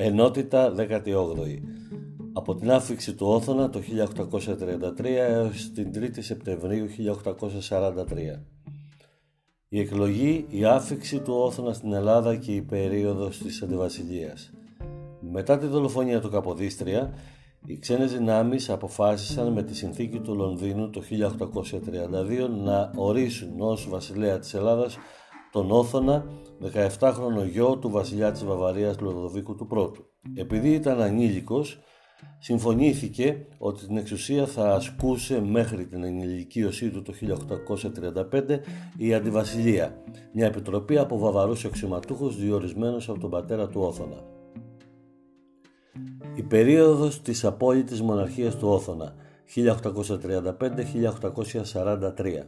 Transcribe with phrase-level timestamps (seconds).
[0.00, 1.58] Ενότητα 18η.
[2.32, 3.80] Από την άφηξη του Όθωνα το
[4.98, 6.86] 1833 έως την 3η Σεπτεμβρίου
[7.68, 8.40] 1843.
[9.68, 14.50] Η εκλογή, η άφηξη του Όθωνα στην Ελλάδα και η περίοδος της Αντιβασιλείας.
[15.20, 17.12] Μετά τη δολοφονία του Καποδίστρια,
[17.66, 24.38] οι ξένες δυνάμεις αποφάσισαν με τη συνθήκη του Λονδίνου το 1832 να ορίσουν ως βασιλέα
[24.38, 24.98] της Ελλάδας
[25.58, 26.24] τον Όθωνα,
[26.74, 30.04] 17χρονο γιο του βασιλιά της Βαβαρίας Λοδοβίκου του Πρώτου.
[30.34, 31.78] Επειδή ήταν ανήλικος,
[32.38, 38.60] συμφωνήθηκε ότι την εξουσία θα ασκούσε μέχρι την ενηλικίωσή του το 1835
[38.96, 44.24] η Αντιβασιλεία, μια επιτροπή από βαβαρούς αξιωματούχους διορισμένους από τον πατέρα του Όθωνα.
[46.34, 49.14] Η περίοδος της απόλυτης μοναρχίας του Όθωνα
[49.54, 52.46] 1835-1843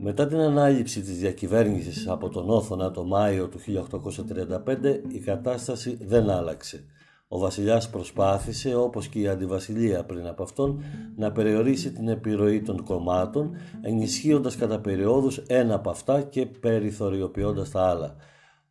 [0.00, 6.30] μετά την ανάληψη της διακυβέρνησης από τον Όθωνα το Μάιο του 1835 η κατάσταση δεν
[6.30, 6.84] άλλαξε.
[7.28, 10.82] Ο βασιλιάς προσπάθησε, όπως και η αντιβασιλεία πριν από αυτόν,
[11.16, 17.82] να περιορίσει την επιρροή των κομμάτων, ενισχύοντας κατά περιόδους ένα από αυτά και περιθωριοποιώντας τα
[17.82, 18.16] άλλα.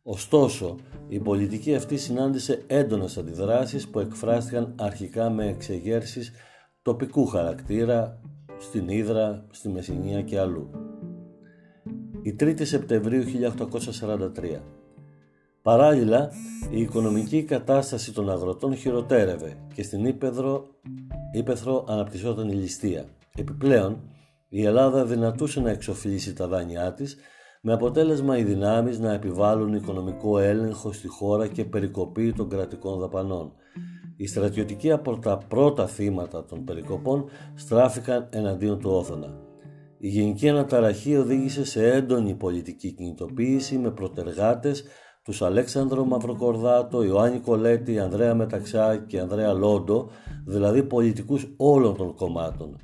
[0.02, 0.76] Ωστόσο,
[1.08, 6.32] η πολιτική αυτή συνάντησε έντονες αντιδράσεις που εκφράστηκαν αρχικά με εξεγέρσεις
[6.82, 8.20] τοπικού χαρακτήρα
[8.58, 10.87] στην Ήδρα, στη Μεσσηνία και αλλού
[12.28, 14.60] η 3η Σεπτεμβρίου 1843.
[15.62, 16.30] Παράλληλα,
[16.70, 20.66] η οικονομική κατάσταση των αγροτών χειροτέρευε και στην Ήπεθρο,
[21.32, 23.04] Ήπεθρο αναπτυσσόταν η ληστεία.
[23.36, 24.00] Επιπλέον,
[24.48, 27.16] η Ελλάδα δυνατούσε να εξοφλήσει τα δάνειά της
[27.62, 33.52] με αποτέλεσμα οι δυνάμεις να επιβάλλουν οικονομικό έλεγχο στη χώρα και περικοπή των κρατικών δαπανών.
[34.16, 39.47] Οι στρατιωτικοί από τα πρώτα θύματα των περικοπών στράφηκαν εναντίον του Όθωνα.
[40.00, 44.84] Η γενική αναταραχή οδήγησε σε έντονη πολιτική κινητοποίηση με προτεργάτες
[45.22, 50.10] τους Αλέξανδρο Μαυροκορδάτο, Ιωάννη Κολέτη, Ανδρέα Μεταξά και Ανδρέα Λόντο,
[50.46, 52.76] δηλαδή πολιτικούς όλων των κομμάτων.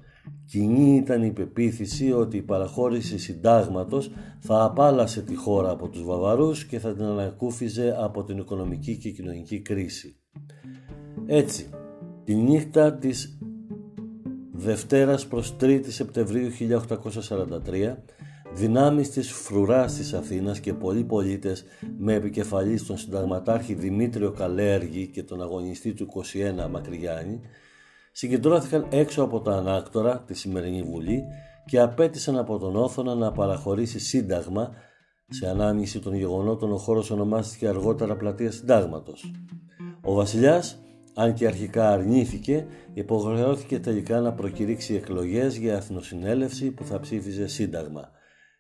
[0.47, 6.65] Κοινή ήταν η πεποίθηση ότι η παραχώρηση συντάγματος θα απάλασε τη χώρα από τους Βαβαρούς
[6.65, 10.17] και θα την ανακούφιζε από την οικονομική και κοινωνική κρίση.
[11.27, 11.69] Έτσι,
[12.25, 13.39] τη νύχτα της
[14.57, 17.97] Δευτέρας προς 3η Σεπτεμβρίου 1843
[18.55, 21.65] δυνάμεις της φρουράς της Αθήνας και πολλοί πολίτες
[21.99, 26.07] με επικεφαλής τον συνταγματάρχη Δημήτριο Καλέργη και τον αγωνιστή του
[26.65, 27.41] 21 Μακρυγιάννη
[28.13, 31.25] συγκεντρώθηκαν έξω από τα ανάκτορα τη σημερινή Βουλή
[31.67, 34.71] και απέτησαν από τον Όθωνα να παραχωρήσει σύνταγμα
[35.29, 39.31] σε ανάμειξη των γεγονότων ο χώρος ονομάστηκε αργότερα πλατεία συντάγματος.
[40.01, 40.84] Ο βασιλιάς
[41.15, 48.11] αν και αρχικά αρνήθηκε, υποχρεώθηκε τελικά να προκηρύξει εκλογές για εθνοσυνέλευση που θα ψήφιζε σύνταγμα.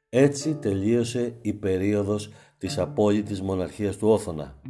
[0.08, 4.60] Έτσι τελείωσε η περίοδος της απόλυτης μοναρχίας του Όθωνα.